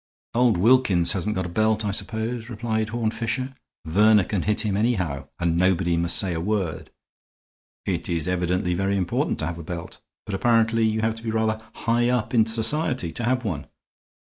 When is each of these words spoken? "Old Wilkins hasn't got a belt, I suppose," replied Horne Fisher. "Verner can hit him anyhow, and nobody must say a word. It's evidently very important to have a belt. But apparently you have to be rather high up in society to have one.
"Old 0.33 0.57
Wilkins 0.57 1.11
hasn't 1.11 1.35
got 1.35 1.45
a 1.45 1.49
belt, 1.49 1.85
I 1.85 1.91
suppose," 1.91 2.49
replied 2.49 2.89
Horne 2.89 3.11
Fisher. 3.11 3.53
"Verner 3.85 4.23
can 4.23 4.41
hit 4.41 4.61
him 4.61 4.75
anyhow, 4.75 5.27
and 5.37 5.55
nobody 5.55 5.95
must 5.95 6.17
say 6.17 6.33
a 6.33 6.39
word. 6.41 6.89
It's 7.85 8.25
evidently 8.25 8.73
very 8.73 8.97
important 8.97 9.37
to 9.41 9.45
have 9.45 9.59
a 9.59 9.63
belt. 9.63 10.01
But 10.25 10.33
apparently 10.33 10.85
you 10.87 11.01
have 11.01 11.13
to 11.17 11.23
be 11.23 11.29
rather 11.29 11.61
high 11.75 12.09
up 12.09 12.33
in 12.33 12.47
society 12.47 13.11
to 13.11 13.23
have 13.25 13.45
one. 13.45 13.67